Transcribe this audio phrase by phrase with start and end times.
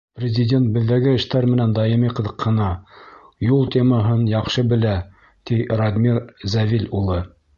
[0.19, 2.69] —Президент беҙҙәге эштәр менән даими ҡыҙыҡһына,
[3.49, 4.97] юл темаһын яҡшы белә,—
[5.51, 6.21] тине Радмир
[6.55, 7.23] Зәвил улы.